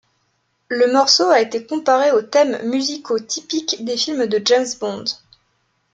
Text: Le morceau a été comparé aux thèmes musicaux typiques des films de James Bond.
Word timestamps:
Le 0.69 0.91
morceau 0.91 1.29
a 1.29 1.41
été 1.41 1.63
comparé 1.63 2.11
aux 2.11 2.23
thèmes 2.23 2.67
musicaux 2.67 3.19
typiques 3.19 3.85
des 3.85 3.97
films 3.97 4.25
de 4.25 4.41
James 4.43 4.65
Bond. 4.79 5.05